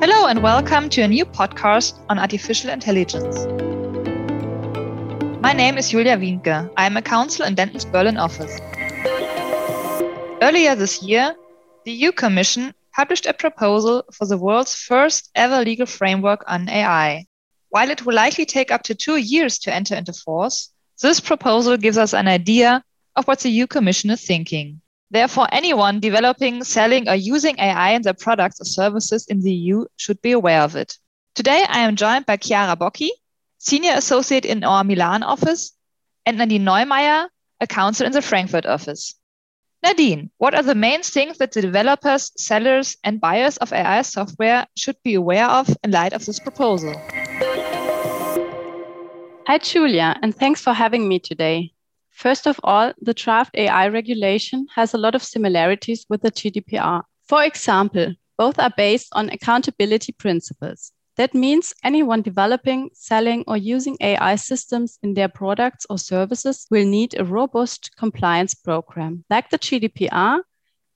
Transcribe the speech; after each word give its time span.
Hello, 0.00 0.28
and 0.28 0.44
welcome 0.44 0.88
to 0.90 1.02
a 1.02 1.08
new 1.08 1.24
podcast 1.24 1.98
on 2.08 2.20
artificial 2.20 2.70
intelligence. 2.70 3.46
My 5.40 5.52
name 5.52 5.76
is 5.76 5.90
Julia 5.90 6.16
Wienke. 6.16 6.70
I 6.76 6.86
am 6.86 6.96
a 6.96 7.02
counsel 7.02 7.44
in 7.46 7.56
Dentons 7.56 7.90
Berlin 7.90 8.16
office. 8.16 8.60
Earlier 10.40 10.76
this 10.76 11.02
year, 11.02 11.34
the 11.84 11.90
EU 11.90 12.12
Commission 12.12 12.72
published 12.94 13.26
a 13.26 13.34
proposal 13.34 14.04
for 14.12 14.24
the 14.24 14.38
world's 14.38 14.76
first 14.76 15.30
ever 15.34 15.64
legal 15.64 15.86
framework 15.86 16.44
on 16.46 16.68
AI. 16.68 17.26
While 17.70 17.90
it 17.90 18.06
will 18.06 18.14
likely 18.14 18.46
take 18.46 18.70
up 18.70 18.84
to 18.84 18.94
two 18.94 19.16
years 19.16 19.58
to 19.58 19.74
enter 19.74 19.96
into 19.96 20.12
force, 20.12 20.70
this 21.02 21.18
proposal 21.18 21.76
gives 21.76 21.98
us 21.98 22.14
an 22.14 22.28
idea 22.28 22.84
of 23.16 23.26
what 23.26 23.40
the 23.40 23.50
EU 23.50 23.66
Commission 23.66 24.10
is 24.10 24.24
thinking. 24.24 24.80
Therefore, 25.10 25.48
anyone 25.50 26.00
developing, 26.00 26.62
selling, 26.64 27.08
or 27.08 27.14
using 27.14 27.58
AI 27.58 27.92
in 27.92 28.02
their 28.02 28.14
products 28.14 28.60
or 28.60 28.64
services 28.64 29.26
in 29.26 29.40
the 29.40 29.52
EU 29.52 29.86
should 29.96 30.20
be 30.20 30.32
aware 30.32 30.60
of 30.60 30.76
it. 30.76 30.98
Today, 31.34 31.64
I 31.66 31.80
am 31.80 31.96
joined 31.96 32.26
by 32.26 32.36
Chiara 32.36 32.76
Bocchi, 32.76 33.08
Senior 33.56 33.92
Associate 33.94 34.44
in 34.44 34.64
our 34.64 34.84
Milan 34.84 35.22
office, 35.22 35.72
and 36.26 36.36
Nadine 36.36 36.64
Neumeier, 36.64 37.28
a 37.60 37.66
counsel 37.66 38.06
in 38.06 38.12
the 38.12 38.20
Frankfurt 38.20 38.66
office. 38.66 39.14
Nadine, 39.82 40.30
what 40.36 40.54
are 40.54 40.62
the 40.62 40.74
main 40.74 41.02
things 41.02 41.38
that 41.38 41.52
the 41.52 41.62
developers, 41.62 42.32
sellers, 42.36 42.96
and 43.02 43.20
buyers 43.20 43.56
of 43.58 43.72
AI 43.72 44.02
software 44.02 44.66
should 44.76 44.96
be 45.02 45.14
aware 45.14 45.46
of 45.46 45.74
in 45.82 45.90
light 45.90 46.12
of 46.12 46.26
this 46.26 46.40
proposal? 46.40 46.92
Hi, 49.46 49.56
Julia, 49.62 50.16
and 50.20 50.36
thanks 50.36 50.60
for 50.60 50.74
having 50.74 51.08
me 51.08 51.18
today. 51.18 51.72
First 52.18 52.48
of 52.48 52.58
all, 52.64 52.92
the 53.00 53.14
draft 53.14 53.54
AI 53.56 53.86
regulation 53.86 54.66
has 54.74 54.92
a 54.92 54.98
lot 54.98 55.14
of 55.14 55.22
similarities 55.22 56.04
with 56.08 56.22
the 56.22 56.32
GDPR. 56.32 57.04
For 57.28 57.44
example, 57.44 58.12
both 58.36 58.58
are 58.58 58.72
based 58.76 59.06
on 59.12 59.30
accountability 59.30 60.10
principles. 60.10 60.90
That 61.16 61.32
means 61.32 61.72
anyone 61.84 62.22
developing, 62.22 62.90
selling, 62.92 63.44
or 63.46 63.56
using 63.56 63.96
AI 64.00 64.34
systems 64.34 64.98
in 65.00 65.14
their 65.14 65.28
products 65.28 65.86
or 65.88 65.96
services 65.96 66.66
will 66.72 66.84
need 66.84 67.14
a 67.16 67.24
robust 67.24 67.94
compliance 67.96 68.52
program. 68.52 69.24
Like 69.30 69.50
the 69.50 69.58
GDPR, 69.60 70.40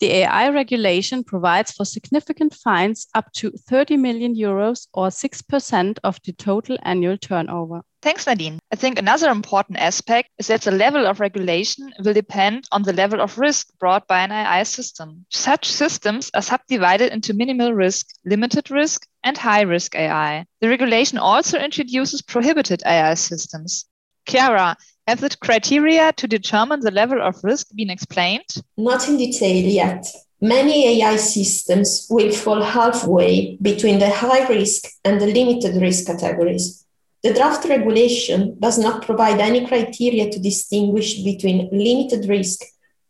the 0.01 0.11
AI 0.11 0.49
regulation 0.49 1.23
provides 1.23 1.71
for 1.71 1.85
significant 1.85 2.53
fines 2.53 3.07
up 3.15 3.33
to 3.35 3.53
30 3.53 3.97
million 3.97 4.35
euros 4.35 4.89
or 4.93 5.07
6% 5.07 5.99
of 6.03 6.19
the 6.25 6.33
total 6.33 6.79
annual 6.83 7.17
turnover. 7.17 7.83
Thanks, 8.03 8.27
Nadine. 8.27 8.59
I 8.73 8.75
think 8.75 8.99
another 8.99 9.31
important 9.31 9.79
aspect 9.79 10.29
is 10.37 10.49
that 10.49 10.63
the 10.63 10.73
level 10.73 11.07
of 11.07 11.21
regulation 11.21 11.93
will 12.05 12.13
depend 12.13 12.65
on 12.73 12.83
the 12.83 12.93
level 12.93 13.21
of 13.21 13.39
risk 13.39 13.69
brought 13.79 14.09
by 14.09 14.25
an 14.25 14.33
AI 14.33 14.65
system. 14.65 15.25
Such 15.31 15.71
systems 15.71 16.29
are 16.35 16.43
subdivided 16.43 17.13
into 17.13 17.33
minimal 17.33 17.73
risk, 17.73 18.09
limited 18.25 18.73
risk, 18.73 19.07
and 19.23 19.39
high 19.39 19.61
risk 19.61 19.95
AI. 19.95 20.45
The 20.61 20.69
regulation 20.69 21.17
also 21.17 21.61
introduces 21.61 22.23
prohibited 22.23 22.83
AI 22.85 23.15
systems. 23.15 23.87
Chiara, 24.27 24.77
have 25.07 25.21
the 25.21 25.31
criteria 25.41 26.13
to 26.15 26.27
determine 26.27 26.81
the 26.81 26.91
level 26.91 27.23
of 27.23 27.43
risk 27.45 27.69
been 27.73 27.91
explained? 27.91 28.49
Not 28.77 29.09
in 29.09 29.17
detail 29.17 29.65
yet. 29.65 30.07
Many 30.41 31.03
AI 31.03 31.15
systems 31.17 32.09
will 32.11 32.33
fall 32.33 32.63
halfway 32.63 33.59
between 33.63 34.01
the 34.01 34.11
high 34.11 34.49
risk 34.49 34.89
and 35.05 35.21
the 35.21 35.27
limited 35.27 35.81
risk 35.81 36.07
categories. 36.07 36.85
The 37.23 37.33
draft 37.33 37.69
regulation 37.69 38.57
does 38.59 38.79
not 38.79 39.07
provide 39.07 39.39
any 39.41 39.67
criteria 39.67 40.31
to 40.31 40.41
distinguish 40.41 41.23
between 41.23 41.69
limited 41.71 42.29
risk 42.29 42.63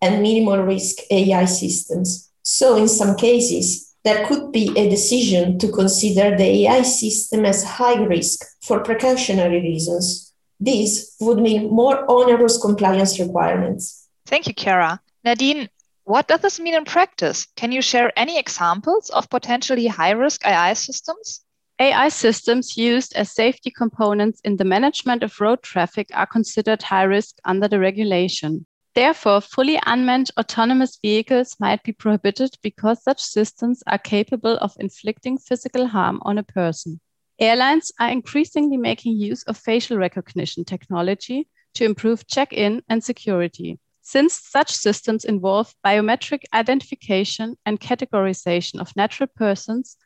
and 0.02 0.20
minimal 0.20 0.58
risk 0.58 0.98
AI 1.10 1.46
systems. 1.46 2.30
So, 2.42 2.77
in 2.77 2.88
some 2.88 3.16
cases, 3.16 3.94
there 4.05 4.27
could 4.27 4.52
be 4.52 4.72
a 4.77 4.90
decision 4.90 5.58
to 5.60 5.70
consider 5.70 6.36
the 6.36 6.66
AI 6.66 6.83
system 6.83 7.46
as 7.46 7.62
high 7.62 8.02
risk 8.02 8.44
for 8.60 8.80
precautionary 8.80 9.60
reasons. 9.60 10.34
This 10.58 11.17
would 11.20 11.39
mean 11.39 11.70
more 11.70 12.05
onerous 12.11 12.61
compliance 12.61 13.18
requirements. 13.18 14.08
Thank 14.27 14.46
you, 14.46 14.55
Chiara. 14.55 15.00
Nadine, 15.24 15.68
what 16.05 16.27
does 16.27 16.40
this 16.40 16.58
mean 16.58 16.74
in 16.74 16.84
practice? 16.84 17.46
Can 17.56 17.70
you 17.70 17.80
share 17.80 18.12
any 18.17 18.39
examples 18.39 19.08
of 19.11 19.30
potentially 19.30 19.86
high 19.86 20.11
risk 20.11 20.44
AI 20.44 20.74
systems? 20.74 21.42
AI 21.82 22.10
systems 22.10 22.76
used 22.76 23.12
as 23.16 23.32
safety 23.32 23.68
components 23.68 24.40
in 24.44 24.56
the 24.56 24.64
management 24.64 25.24
of 25.24 25.40
road 25.40 25.64
traffic 25.64 26.06
are 26.14 26.28
considered 26.28 26.80
high 26.80 27.02
risk 27.02 27.38
under 27.44 27.66
the 27.66 27.80
regulation. 27.80 28.66
Therefore, 28.94 29.40
fully 29.40 29.80
unmanned 29.84 30.30
autonomous 30.38 30.96
vehicles 31.02 31.56
might 31.58 31.82
be 31.82 31.90
prohibited 31.90 32.56
because 32.62 33.02
such 33.02 33.20
systems 33.20 33.82
are 33.88 33.98
capable 33.98 34.58
of 34.58 34.76
inflicting 34.78 35.38
physical 35.38 35.88
harm 35.88 36.20
on 36.22 36.38
a 36.38 36.44
person. 36.44 37.00
Airlines 37.40 37.90
are 37.98 38.10
increasingly 38.10 38.76
making 38.76 39.16
use 39.16 39.42
of 39.42 39.56
facial 39.56 39.98
recognition 39.98 40.64
technology 40.64 41.48
to 41.74 41.84
improve 41.84 42.28
check 42.28 42.52
in 42.52 42.82
and 42.88 43.02
security. 43.02 43.80
Since 44.02 44.34
such 44.34 44.70
systems 44.70 45.24
involve 45.24 45.74
biometric 45.84 46.42
identification 46.54 47.56
and 47.66 47.80
categorization 47.80 48.80
of 48.80 48.94
natural 48.94 49.30
persons, 49.34 49.96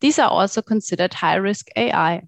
these 0.00 0.18
are 0.18 0.30
also 0.30 0.62
considered 0.62 1.14
high 1.14 1.36
risk 1.36 1.68
AI. 1.76 2.22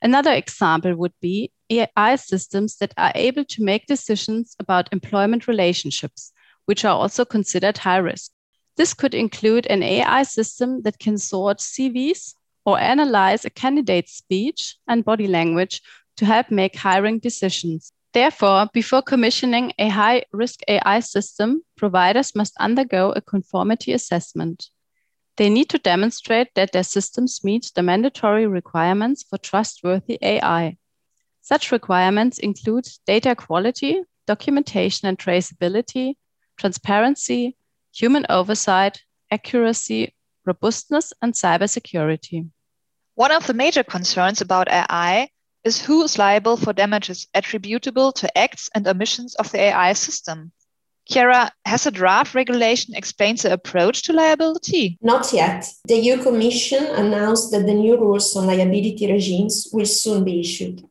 Another 0.00 0.32
example 0.32 0.94
would 0.94 1.12
be 1.20 1.50
AI 1.70 2.16
systems 2.16 2.76
that 2.76 2.94
are 2.96 3.12
able 3.14 3.44
to 3.44 3.64
make 3.64 3.86
decisions 3.86 4.54
about 4.58 4.92
employment 4.92 5.48
relationships, 5.48 6.32
which 6.66 6.84
are 6.84 6.96
also 6.96 7.24
considered 7.24 7.78
high 7.78 7.96
risk. 7.98 8.30
This 8.76 8.94
could 8.94 9.14
include 9.14 9.66
an 9.66 9.82
AI 9.82 10.22
system 10.22 10.82
that 10.82 10.98
can 10.98 11.18
sort 11.18 11.58
CVs 11.58 12.34
or 12.64 12.78
analyze 12.78 13.44
a 13.44 13.50
candidate's 13.50 14.12
speech 14.12 14.76
and 14.86 15.04
body 15.04 15.26
language 15.26 15.82
to 16.16 16.24
help 16.24 16.50
make 16.50 16.76
hiring 16.76 17.18
decisions. 17.18 17.92
Therefore, 18.12 18.68
before 18.72 19.02
commissioning 19.02 19.72
a 19.78 19.88
high 19.88 20.24
risk 20.32 20.60
AI 20.68 21.00
system, 21.00 21.62
providers 21.76 22.34
must 22.34 22.54
undergo 22.58 23.12
a 23.12 23.20
conformity 23.20 23.92
assessment. 23.92 24.70
They 25.38 25.48
need 25.48 25.68
to 25.68 25.78
demonstrate 25.78 26.48
that 26.56 26.72
their 26.72 26.82
systems 26.82 27.44
meet 27.44 27.70
the 27.76 27.82
mandatory 27.82 28.44
requirements 28.48 29.22
for 29.22 29.38
trustworthy 29.38 30.18
AI. 30.20 30.76
Such 31.42 31.70
requirements 31.70 32.38
include 32.38 32.88
data 33.06 33.36
quality, 33.36 34.02
documentation 34.26 35.06
and 35.06 35.16
traceability, 35.16 36.16
transparency, 36.56 37.56
human 37.94 38.26
oversight, 38.28 39.04
accuracy, 39.30 40.12
robustness, 40.44 41.12
and 41.22 41.34
cybersecurity. 41.34 42.50
One 43.14 43.30
of 43.30 43.46
the 43.46 43.54
major 43.54 43.84
concerns 43.84 44.40
about 44.40 44.68
AI 44.68 45.28
is 45.62 45.80
who 45.80 46.02
is 46.02 46.18
liable 46.18 46.56
for 46.56 46.72
damages 46.72 47.28
attributable 47.32 48.10
to 48.10 48.36
acts 48.36 48.70
and 48.74 48.88
omissions 48.88 49.36
of 49.36 49.52
the 49.52 49.60
AI 49.60 49.92
system. 49.92 50.50
Chiara, 51.08 51.50
has 51.64 51.86
a 51.86 51.90
draft 51.90 52.34
regulation 52.34 52.94
explained 52.94 53.38
the 53.38 53.52
approach 53.52 54.02
to 54.02 54.12
liability? 54.12 54.98
Not 55.00 55.32
yet. 55.32 55.64
The 55.86 55.96
EU 55.96 56.22
Commission 56.22 56.84
announced 56.84 57.50
that 57.52 57.66
the 57.66 57.72
new 57.72 57.96
rules 57.96 58.36
on 58.36 58.46
liability 58.46 59.10
regimes 59.10 59.68
will 59.72 59.86
soon 59.86 60.24
be 60.24 60.40
issued. 60.40 60.82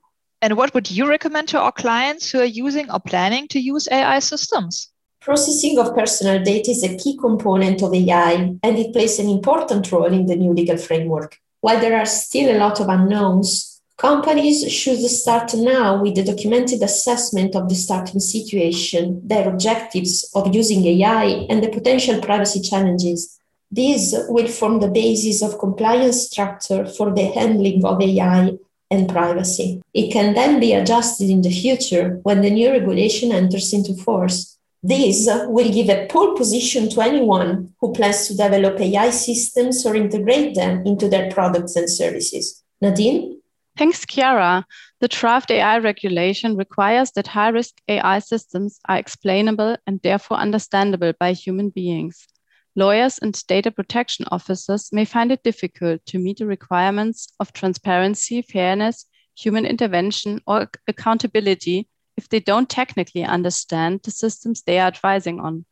And 0.41 0.57
what 0.57 0.73
would 0.73 0.89
you 0.89 1.07
recommend 1.07 1.50
to 1.50 1.59
our 1.59 1.72
clients 1.72 2.31
who 2.31 2.39
are 2.39 2.45
using 2.45 2.89
or 2.89 3.00
planning 3.00 3.47
to 3.50 3.59
use 3.59 3.88
AI 3.91 4.19
systems? 4.19 4.89
Processing 5.22 5.77
of 5.77 5.94
personal 5.95 6.44
data 6.44 6.72
is 6.72 6.83
a 6.83 6.97
key 6.97 7.17
component 7.17 7.83
of 7.83 7.94
AI, 7.94 8.56
and 8.63 8.77
it 8.77 8.94
plays 8.94 9.19
an 9.19 9.29
important 9.29 9.91
role 9.91 10.06
in 10.06 10.25
the 10.25 10.35
new 10.35 10.53
legal 10.53 10.77
framework. 10.77 11.38
While 11.61 11.79
there 11.79 11.97
are 11.97 12.06
still 12.06 12.56
a 12.56 12.59
lot 12.59 12.79
of 12.79 12.88
unknowns, 12.88 13.76
Companies 13.97 14.72
should 14.72 15.00
start 15.09 15.56
now 15.56 16.00
with 16.00 16.19
a 16.19 16.24
documented 16.24 16.84
assessment 16.84 17.56
of 17.56 17.68
the 17.68 17.74
starting 17.74 18.19
situation, 18.19 19.28
their 19.28 19.50
objectives 19.50 20.30
of 20.35 20.53
using 20.53 20.85
AI, 20.85 21.47
and 21.50 21.63
the 21.63 21.69
potential 21.69 22.22
privacy 22.22 22.62
challenges. 22.62 23.40
These 23.72 24.13
will 24.30 24.48
form 24.50 24.81
the 24.81 24.88
basis 24.88 25.42
of 25.42 25.57
compliance 25.57 26.27
structure 26.27 26.86
for 26.86 27.12
the 27.12 27.25
handling 27.25 27.83
of 27.83 28.00
AI 28.00 28.51
and 28.92 29.10
privacy. 29.10 29.81
It 29.95 30.13
can 30.13 30.36
then 30.36 30.60
be 30.60 30.74
adjusted 30.74 31.31
in 31.31 31.42
the 31.42 31.50
future 31.50 32.19
when 32.21 32.42
the 32.42 32.51
new 32.51 32.69
regulation 32.69 33.31
enters 33.31 33.74
into 33.74 33.95
force. 33.95 34.60
This 34.83 35.27
will 35.48 35.74
give 35.74 35.89
a 35.89 36.06
pole 36.06 36.36
position 36.36 36.88
to 36.92 37.01
anyone 37.01 37.74
who 37.81 37.94
plans 37.94 38.27
to 38.27 38.38
develop 38.38 38.80
AI 38.80 39.10
systems 39.10 39.83
or 39.88 39.95
integrate 39.95 40.54
them 40.54 40.86
into 40.86 41.10
their 41.10 41.31
products 41.31 41.75
and 41.75 41.89
services. 41.89 42.63
Nadine? 42.80 43.37
Thanks, 43.77 44.07
Chiara. 44.07 44.65
The 45.01 45.07
draft 45.07 45.51
AI 45.51 45.77
regulation 45.77 46.57
requires 46.57 47.12
that 47.12 47.27
high 47.27 47.50
risk 47.50 47.75
AI 47.88 48.18
systems 48.18 48.79
are 48.89 48.97
explainable 48.97 49.77
and 49.85 50.01
therefore 50.01 50.38
understandable 50.38 51.13
by 51.19 51.33
human 51.33 51.69
beings. 51.69 52.27
Lawyers 52.75 53.19
and 53.19 53.39
data 53.45 53.69
protection 53.69 54.25
officers 54.31 54.89
may 54.91 55.06
find 55.06 55.31
it 55.31 55.44
difficult 55.44 56.03
to 56.07 56.18
meet 56.18 56.39
the 56.39 56.47
requirements 56.47 57.27
of 57.39 57.53
transparency, 57.53 58.41
fairness, 58.41 59.06
human 59.38 59.63
intervention, 59.63 60.41
or 60.47 60.71
accountability 60.88 61.88
if 62.18 62.27
they 62.30 62.39
don't 62.39 62.71
technically 62.71 63.23
understand 63.23 64.01
the 64.01 64.09
systems 64.09 64.63
they 64.63 64.80
are 64.80 64.88
advising 64.88 65.39
on. 65.39 65.65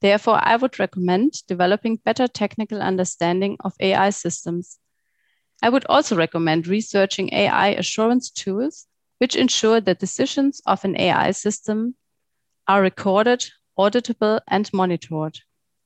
Therefore, 0.00 0.40
I 0.42 0.56
would 0.56 0.78
recommend 0.78 1.34
developing 1.46 1.96
better 1.96 2.26
technical 2.26 2.80
understanding 2.80 3.58
of 3.62 3.74
AI 3.80 4.08
systems 4.08 4.78
I 5.62 5.68
would 5.68 5.86
also 5.88 6.16
recommend 6.16 6.66
researching 6.66 7.32
AI 7.32 7.68
assurance 7.68 8.30
tools, 8.30 8.86
which 9.18 9.36
ensure 9.36 9.80
that 9.80 9.98
decisions 9.98 10.60
of 10.66 10.84
an 10.84 10.98
AI 11.00 11.30
system 11.30 11.94
are 12.68 12.82
recorded, 12.82 13.44
auditable, 13.78 14.40
and 14.48 14.70
monitored. 14.72 15.38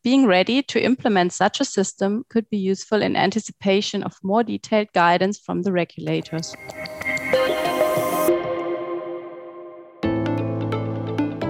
Being 0.04 0.26
ready 0.26 0.62
to 0.62 0.82
implement 0.82 1.32
such 1.32 1.60
a 1.60 1.64
system 1.64 2.24
could 2.28 2.48
be 2.50 2.56
useful 2.56 3.02
in 3.02 3.16
anticipation 3.16 4.02
of 4.02 4.16
more 4.22 4.42
detailed 4.44 4.92
guidance 4.92 5.38
from 5.38 5.62
the 5.62 5.72
regulators. 5.72 6.54